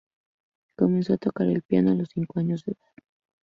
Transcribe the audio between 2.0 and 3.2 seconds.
cinco años de edad.